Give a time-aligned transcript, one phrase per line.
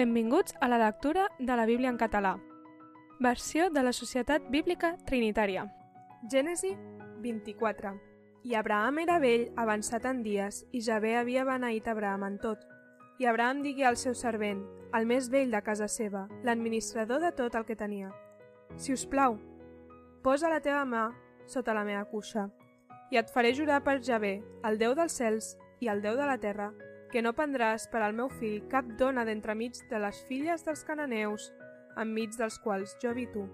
[0.00, 2.38] Benvinguts a la lectura de la Bíblia en català.
[3.18, 5.66] Versió de la Societat Bíblica Trinitària.
[6.32, 6.70] Gènesi
[7.20, 7.90] 24.
[8.48, 12.64] I Abraham era vell, avançat en dies, i Javé havia beneït Abraham en tot.
[13.20, 14.64] I Abraham digué al seu servent,
[14.96, 18.08] el més vell de casa seva, l'administrador de tot el que tenia,
[18.78, 19.36] Si us plau,
[20.24, 21.10] posa la teva mà
[21.44, 22.48] sota la meva cuixa,
[23.10, 26.38] i et faré jurar per Javé, el Déu dels cels i el Déu de la
[26.38, 26.72] terra,
[27.10, 31.50] que no prendràs per al meu fill cap dona d'entremig de les filles dels cananeus,
[31.98, 33.48] enmig dels quals jo habito,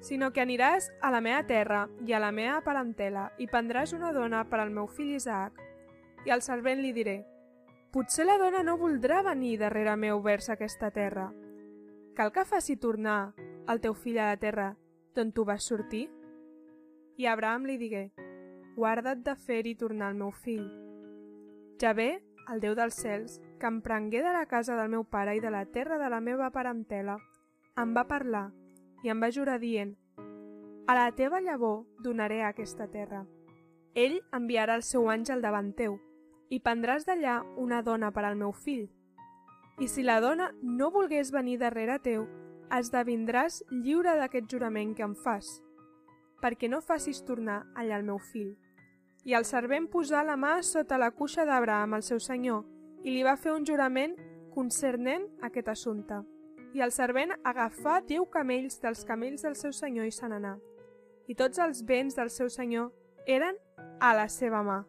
[0.00, 4.12] sinó que aniràs a la meva terra i a la meva parentela i prendràs una
[4.12, 5.58] dona per al meu fill Isaac.
[6.26, 7.22] I al servent li diré,
[7.94, 11.28] potser la dona no voldrà venir darrere meu vers aquesta terra.
[12.14, 13.34] Cal que faci tornar
[13.68, 14.72] el teu fill a la terra
[15.14, 16.08] d'on tu vas sortir?
[17.18, 18.10] I Abraham li digué,
[18.76, 20.66] guarda't de fer-hi tornar el meu fill.
[21.78, 25.40] Javé el Déu dels cels, que em prengué de la casa del meu pare i
[25.40, 27.18] de la terra de la meva parentela,
[27.78, 28.48] em va parlar
[29.04, 29.94] i em va jurar dient
[30.88, 33.26] A la teva llavor donaré aquesta terra.
[33.94, 35.98] Ell enviarà el seu àngel davant teu
[36.48, 38.88] i prendràs d'allà una dona per al meu fill.
[39.78, 42.24] I si la dona no volgués venir darrere teu,
[42.72, 45.60] esdevindràs lliure d'aquest jurament que em fas,
[46.40, 48.56] perquè no facis tornar allà el meu fill.
[49.26, 52.64] I el servent posà la mà sota la cuixa d'Abraham, el seu senyor,
[53.02, 54.14] i li va fer un jurament
[54.54, 56.22] concernent aquest assumpte.
[56.74, 60.56] I el servent agafà deu camells dels camells del seu senyor i se n'anà.
[61.28, 62.92] I tots els béns del seu senyor
[63.26, 63.56] eren
[64.00, 64.82] a la seva mà.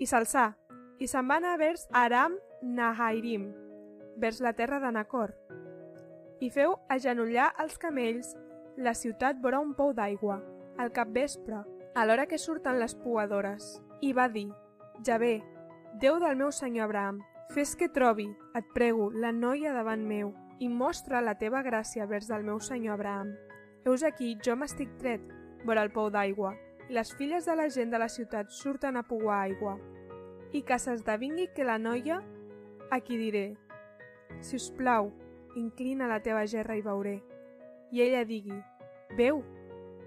[0.00, 0.50] I s'alçà,
[0.98, 3.50] i se'n va anar vers Aram Nahairim,
[4.20, 5.32] vers la terra de Nacor.
[6.40, 8.34] I feu agenollar els camells
[8.76, 10.40] la ciutat vora un pou d'aigua,
[10.80, 14.48] al capvespre, a l'hora que surten les puadores, i va dir,
[15.04, 15.40] Javé,
[15.98, 17.18] Déu del meu senyor Abraham,
[17.50, 20.30] fes que trobi, et prego, la noia davant meu,
[20.62, 23.32] i mostra la teva gràcia vers del meu senyor Abraham.
[23.84, 25.24] Heus aquí, jo m'estic tret,
[25.66, 26.54] vora el pou d'aigua,
[26.88, 29.74] i les filles de la gent de la ciutat surten a pouar aigua.
[30.54, 32.20] I que s'esdevingui que la noia,
[32.90, 33.56] a qui diré,
[34.38, 35.10] si us plau,
[35.58, 37.18] inclina la teva gerra i veuré.
[37.90, 38.62] I ella digui,
[39.18, 39.42] veu,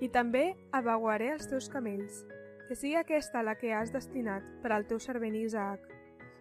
[0.00, 2.24] i també avaguaré els teus camells,
[2.68, 5.82] que sigui aquesta la que has destinat per al teu servent Isaac,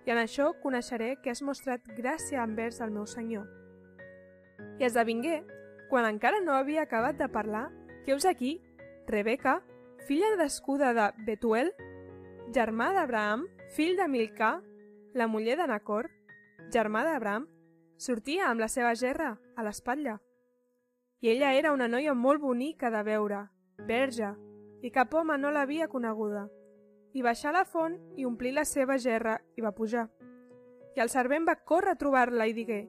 [0.05, 3.47] i en això coneixeré que has mostrat gràcia envers el meu senyor.
[4.79, 5.41] I esdevingué,
[5.89, 7.67] quan encara no havia acabat de parlar,
[8.05, 8.59] que us aquí,
[9.07, 9.59] Rebeca,
[10.07, 11.73] filla d'escuda de Betuel,
[12.53, 14.59] germà d'Abraham, fill de Milcà,
[15.13, 16.09] la muller de Nacor,
[16.71, 17.49] germà d'Abraham,
[17.97, 20.19] sortia amb la seva gerra a l'espatlla.
[21.21, 23.41] I ella era una noia molt bonica de veure,
[23.87, 24.29] verge,
[24.81, 26.45] i cap home no l'havia coneguda.
[27.13, 30.05] I baixà a la font i omplí la seva gerra i va pujar.
[30.95, 32.85] I el servent va córrer a trobar-la i digué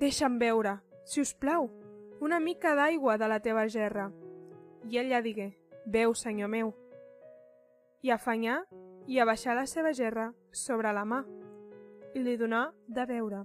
[0.00, 1.68] «Deixa'm veure, si us plau,
[2.20, 4.08] una mica d'aigua de la teva gerra».
[4.90, 5.52] I ella digué
[5.86, 6.72] «Veu, senyor meu».
[8.02, 8.64] I afanyà
[9.06, 11.20] i abaixà la seva gerra sobre la mà
[12.14, 13.44] i li donà de veure.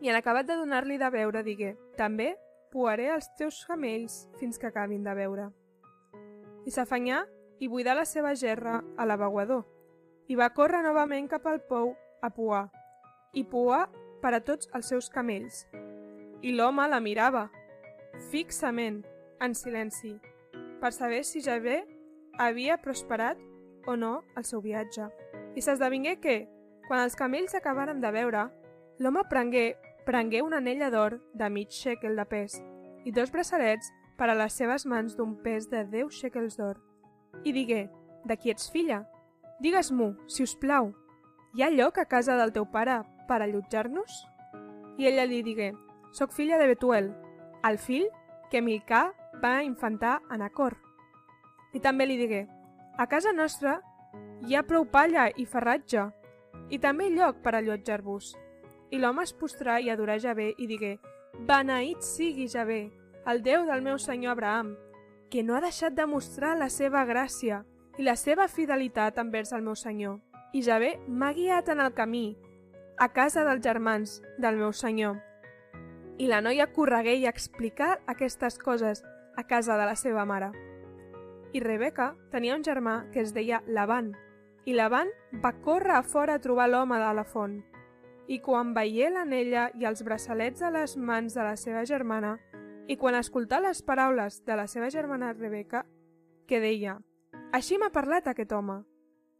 [0.00, 2.32] I en acabat de donar-li de veure digué «També
[2.72, 5.50] puaré els teus camells fins que acabin de beure.
[6.66, 7.22] I s'afanyà
[7.62, 9.62] i buidà la seva gerra a l'abaguador,
[10.28, 12.66] i va córrer novament cap al pou a puar,
[13.34, 13.84] i puar
[14.22, 15.66] per a tots els seus camells.
[16.42, 17.48] I l'home la mirava,
[18.30, 19.02] fixament,
[19.42, 20.16] en silenci,
[20.80, 21.82] per saber si Javé
[22.38, 23.38] havia prosperat
[23.86, 25.08] o no el seu viatge.
[25.54, 26.36] I s'esdevingué que,
[26.86, 28.46] quan els camells acabaren de veure,
[29.02, 29.72] l'home prengué
[30.06, 32.58] prengué una anella d'or de mig shekel de pes
[33.04, 36.78] i dos braçalets per a les seves mans d'un pes de 10 shekels d'or.
[37.44, 37.88] I digué,
[38.24, 39.02] de qui ets filla?
[39.62, 40.92] Digues-m'ho, si us plau.
[41.54, 44.22] Hi ha lloc a casa del teu pare per allotjar-nos?
[44.98, 45.72] I ella li digué,
[46.12, 47.12] soc filla de Betuel,
[47.64, 48.08] el fill
[48.50, 49.08] que Milcà
[49.42, 50.76] va infantar a Nacor.
[51.72, 52.46] I també li digué,
[52.98, 53.80] a casa nostra
[54.46, 56.10] hi ha prou palla i ferratge,
[56.70, 58.34] i també lloc per allotjar-vos.
[58.92, 60.98] I l'home es postrà i adorà Javé i digué,
[61.48, 62.90] Beneït sigui Javé,
[63.24, 64.74] el Déu del meu senyor Abraham,
[65.32, 67.62] que no ha deixat de mostrar la seva gràcia
[67.96, 70.18] i la seva fidelitat envers el meu senyor.
[70.52, 72.36] I Javé m'ha guiat en el camí,
[73.00, 75.16] a casa dels germans del meu senyor.
[76.20, 79.00] I la noia corregué i explicà aquestes coses
[79.40, 80.52] a casa de la seva mare.
[81.56, 84.12] I Rebeca tenia un germà que es deia Laban,
[84.68, 85.08] i Laban
[85.40, 87.62] va córrer a fora a trobar l'home de la font
[88.32, 92.38] i quan veié l'anella i els braçalets a les mans de la seva germana,
[92.88, 95.84] i quan escoltà les paraules de la seva germana Rebeca,
[96.48, 96.96] que deia
[97.52, 98.80] «Així m'ha parlat aquest home».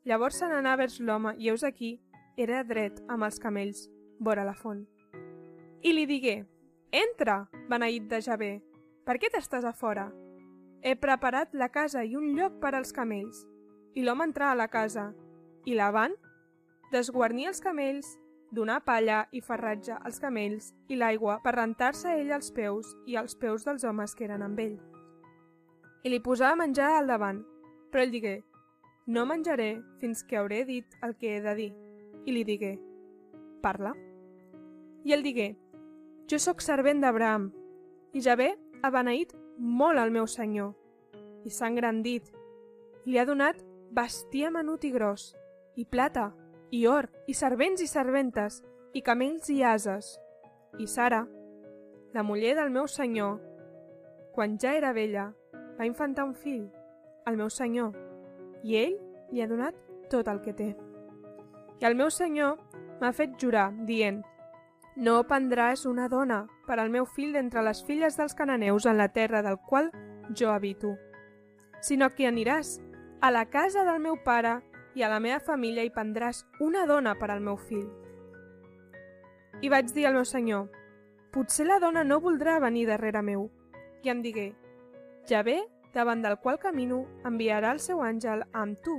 [0.05, 1.95] Llavors se n'anà vers l'home i heus aquí,
[2.37, 3.87] era dret amb els camells,
[4.21, 4.85] vora la font.
[5.83, 6.43] I li digué,
[6.93, 8.53] Entra, beneït de Javé,
[9.07, 10.11] per què t'estàs a fora?
[10.83, 13.47] He preparat la casa i un lloc per als camells.
[13.97, 15.15] I l'home entrà a la casa,
[15.65, 16.13] i la van
[16.93, 18.19] desguarnir els camells,
[18.53, 23.35] donar palla i ferratge als camells i l'aigua per rentar-se ell els peus i els
[23.41, 24.77] peus dels homes que eren amb ell.
[26.05, 27.41] I li posava menjar al davant,
[27.91, 28.43] però ell digué,
[29.07, 29.71] no menjaré
[30.01, 31.71] fins que hauré dit el que he de dir.
[32.27, 32.77] I li digué,
[33.63, 33.95] parla.
[35.03, 35.55] I ell digué,
[36.31, 37.49] jo sóc servent d'Abraham,
[38.13, 38.53] i Javé
[38.83, 40.75] ha beneït molt al meu senyor,
[41.45, 42.29] i s'ha engrandit,
[43.07, 43.59] li ha donat
[43.93, 45.33] bestiar menut i gros,
[45.77, 46.31] i plata,
[46.73, 48.63] i or, i servents i serventes,
[48.97, 50.17] i camells i ases.
[50.81, 51.27] I Sara,
[52.17, 53.39] la muller del meu senyor,
[54.33, 55.29] quan ja era vella,
[55.79, 56.65] va infantar un fill,
[57.29, 57.93] el meu senyor,
[58.65, 58.97] i ell
[59.31, 59.77] li ha donat
[60.09, 60.71] tot el que té.
[61.83, 62.57] I el meu senyor
[63.03, 64.23] m'ha fet jurar, dient,
[64.97, 69.11] no prendràs una dona per al meu fill d'entre les filles dels cananeus en la
[69.13, 69.93] terra del qual
[70.33, 70.97] jo habito,
[71.85, 72.79] sinó que aniràs
[73.21, 74.63] a la casa del meu pare
[74.95, 77.89] i a la meva família hi prendràs una dona per al meu fill.
[79.63, 80.69] I vaig dir al meu senyor,
[81.33, 83.49] potser la dona no voldrà venir darrere meu.
[84.03, 84.53] I em digué,
[85.29, 85.61] ja ve,
[85.95, 88.99] davant del qual camino, enviarà el seu àngel amb tu,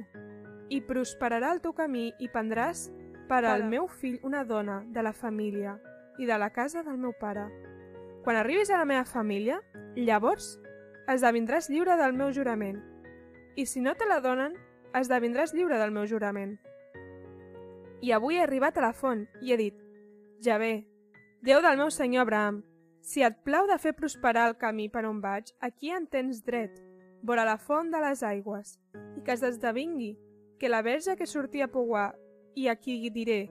[0.70, 2.88] i prosperarà el teu camí i prendràs
[3.30, 5.78] per al meu fill una dona de la família
[6.20, 7.48] i de la casa del meu pare.
[8.24, 9.60] Quan arribis a la meva família,
[9.96, 10.58] llavors
[11.12, 12.80] esdevindràs lliure del meu jurament.
[13.56, 14.56] I si no te la donen,
[14.94, 16.58] esdevindràs lliure del meu jurament.
[18.04, 19.78] I avui he arribat a la font i he dit,
[20.44, 20.84] ja bé,
[21.44, 22.62] Déu del meu senyor Abraham,
[23.04, 26.78] si et plau de fer prosperar el camí per on vaig, aquí en tens dret,
[27.20, 28.78] vora la font de les aigües,
[29.20, 30.14] i que es desdevingui,
[30.56, 32.14] que la verge que sortia a pouar,
[32.56, 33.50] i aquí diré,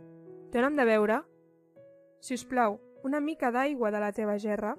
[0.55, 1.21] dona'm de veure?
[2.25, 4.73] Si us plau, una mica d'aigua de la teva gerra,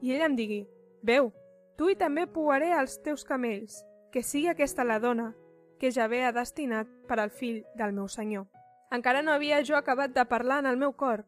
[0.00, 0.60] i ell em digui,
[1.02, 1.32] veu,
[1.74, 3.82] tu i també pouaré els teus camells,
[4.14, 5.32] que sigui aquesta la dona,
[5.80, 8.46] que ja ve ha destinat per al fill del meu senyor.
[8.92, 11.24] Encara no havia jo acabat de parlar en el meu cor.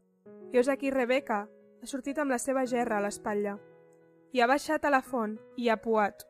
[0.53, 1.47] I és aquí Rebeca
[1.83, 3.57] ha sortit amb la seva gerra a l'espatlla
[4.33, 6.25] i ha baixat a la font i ha puat.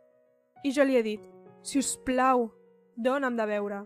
[0.63, 1.23] I jo li he dit,
[1.63, 2.49] si us plau,
[2.97, 3.83] dona'm de beure.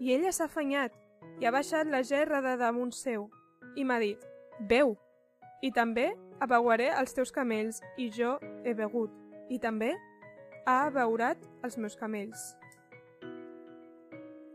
[0.00, 0.94] I ella s'ha afanyat
[1.40, 3.28] i ha baixat la gerra de damunt seu
[3.76, 4.20] i m'ha dit,
[4.68, 4.96] beu,
[5.62, 6.10] i també
[6.40, 9.12] abeuaré els teus camells i jo he begut,
[9.48, 9.94] i també
[10.66, 12.57] ha abeurat els meus camells.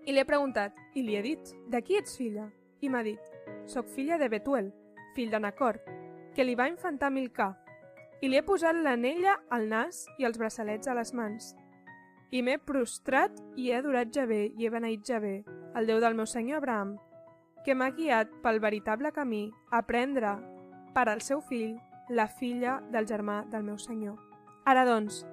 [0.05, 2.49] I li he preguntat, i li he dit, de qui ets filla?
[2.83, 3.19] I m'ha dit,
[3.71, 4.73] soc filla de Betuel,
[5.15, 5.79] fill de Nacor,
[6.35, 7.53] que li va infantar Milcà.
[8.19, 11.53] I li he posat l'anella al nas i els braçalets a les mans.
[12.35, 15.43] I m'he prostrat i he adorat Javé i he beneït Javé,
[15.75, 16.97] el Déu del meu senyor Abraham,
[17.63, 20.35] que m'ha guiat pel veritable camí a prendre
[20.95, 21.77] per al seu fill
[22.09, 24.19] la filla del germà del meu senyor.
[24.65, 25.23] Ara doncs,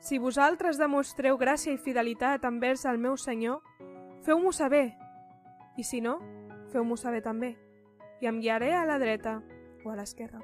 [0.00, 3.62] si vosaltres demostreu gràcia i fidelitat envers el meu senyor,
[4.26, 4.96] Feu-m'ho saber.
[5.78, 6.16] I si no,
[6.72, 7.52] feu-m'ho saber també.
[8.18, 9.36] I em guiaré a la dreta
[9.84, 10.40] o a l'esquerra.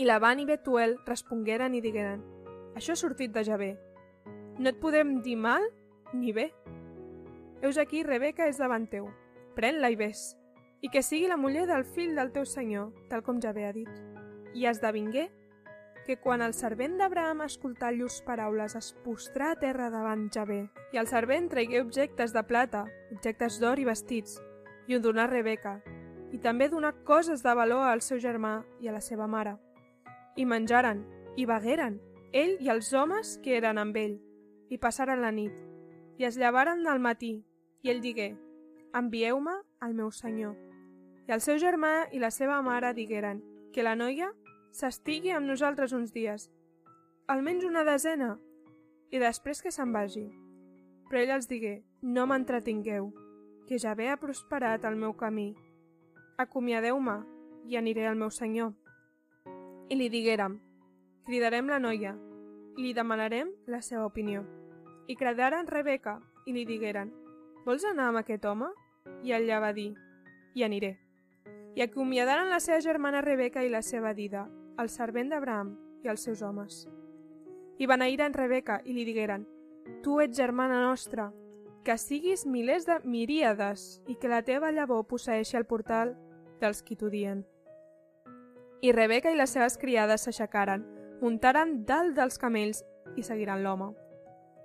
[0.00, 2.22] I Laban i Betuel respongueren i digueren
[2.72, 3.74] Això ha sortit de Javé.
[4.56, 5.66] No et podem dir mal
[6.14, 6.48] ni bé.
[7.60, 9.10] Heus aquí, Rebeca és davant teu.
[9.52, 10.30] Pren-la i ves.
[10.80, 13.92] I que sigui la muller del fill del teu senyor, tal com Javé ha dit.
[14.56, 15.28] I esdevingué
[16.06, 20.98] que quan el servent d'Abraham escoltà llurs paraules es postrà a terra davant Javé, i
[20.98, 24.38] el servent traigué objectes de plata, objectes d'or i vestits,
[24.88, 25.78] i ho donà a Rebeca,
[26.32, 29.56] i també donà coses de valor al seu germà i a la seva mare.
[30.36, 31.04] I menjaren,
[31.36, 32.00] i begueren,
[32.32, 34.18] ell i els homes que eren amb ell,
[34.72, 35.52] i passaren la nit,
[36.18, 37.42] i es llevaren al matí,
[37.82, 38.32] i ell digué,
[38.96, 40.56] envieu-me al meu senyor.
[41.28, 43.42] I el seu germà i la seva mare digueren
[43.72, 44.32] que la noia
[44.72, 46.48] s'estigui amb nosaltres uns dies,
[47.28, 48.38] almenys una desena,
[49.12, 50.24] i després que se'n vagi.
[51.10, 53.10] Però ell els digué, no m'entretingueu,
[53.68, 55.52] que ja ve ha prosperat el meu camí.
[56.40, 57.18] Acomiadeu-me
[57.68, 58.72] i aniré al meu senyor.
[59.92, 60.56] I li diguérem,
[61.28, 62.16] cridarem la noia,
[62.78, 64.46] i li demanarem la seva opinió.
[65.06, 67.12] I cridaren Rebeca i li digueren,
[67.66, 68.72] vols anar amb aquest home?
[69.22, 69.92] I ella va dir,
[70.54, 70.96] hi aniré.
[71.76, 74.46] I acomiadaren la seva germana Rebeca i la seva dida,
[74.78, 75.74] el servent d'Abraham
[76.04, 76.86] i els seus homes.
[77.78, 79.46] I beneïren Rebeca i li digueren,
[80.02, 81.32] Tu ets germana nostra,
[81.84, 86.14] que siguis milers de miríades i que la teva llavor posseixi el portal
[86.60, 87.42] dels qui t'odien.
[88.82, 90.86] I Rebeca i les seves criades s'aixecaren,
[91.22, 92.84] muntaren dalt dels camells
[93.18, 93.92] i seguiran l'home.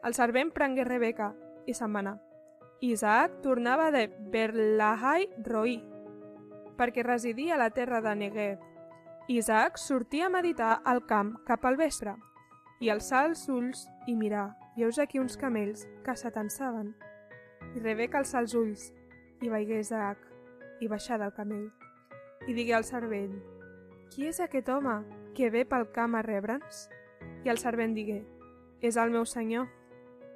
[0.06, 1.34] El servent prengué Rebeca
[1.66, 2.18] i se'n va anar.
[2.82, 5.80] Isaac tornava de Berlahai Roi,
[6.78, 8.62] perquè residia a la terra de Negev,
[9.30, 12.14] Isaac sortia a meditar al camp cap al vespre
[12.80, 16.94] i alçar els ulls i mirar, i heus aquí uns camells que s'atansaven.
[17.76, 18.86] I Rebeca alçà els ulls
[19.44, 20.24] i veigué Isaac
[20.80, 21.68] i baixar del camell.
[22.48, 23.36] I digué al servent,
[24.14, 24.96] qui és aquest home
[25.36, 26.86] que ve pel camp a rebre'ns?
[27.44, 28.22] I el servent digué,
[28.80, 29.68] és el meu senyor.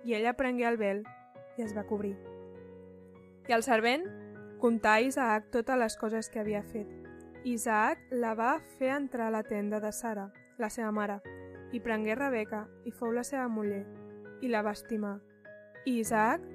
[0.03, 1.05] I ella prengué el vel
[1.55, 2.17] i es va cobrir.
[3.48, 4.03] I el servent
[4.60, 7.00] contà a Isaac totes les coses que havia fet.
[7.43, 10.27] Isaac la va fer entrar a la tenda de Sara,
[10.62, 11.17] la seva mare,
[11.74, 13.81] i prengué Rebeca i fou la seva muller,
[14.45, 15.15] i la va estimar.
[15.89, 16.45] I Isaac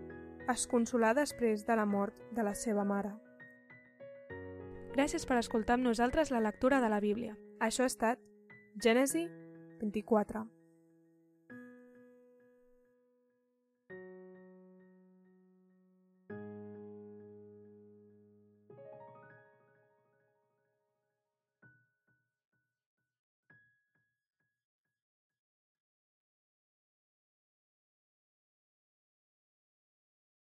[0.52, 3.16] es consolà després de la mort de la seva mare.
[4.95, 7.35] Gràcies per escoltar amb nosaltres la lectura de la Bíblia.
[7.59, 8.23] Això ha estat
[8.78, 9.26] Gènesi
[9.81, 10.47] 24.